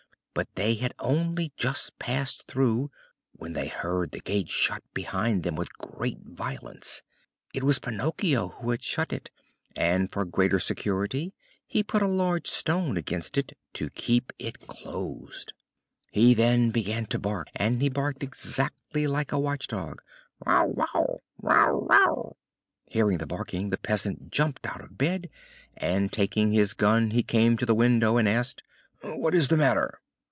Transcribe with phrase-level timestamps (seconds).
[0.33, 2.89] But they had only just passed through
[3.33, 7.01] when they heard the gate shut behind them with great violence.
[7.53, 9.29] It was Pinocchio who had shut it,
[9.75, 11.33] and for greater security
[11.67, 15.51] he put a large stone against it to keep it closed.
[16.11, 20.01] He then began to bark, and he barked exactly like a watch dog:
[20.45, 22.37] "Bow wow, bow wow."
[22.87, 25.29] Hearing the barking, the peasant jumped out of bed
[25.75, 28.63] and, taking his gun, he came to the window and asked:
[29.01, 29.97] "What is the matter?"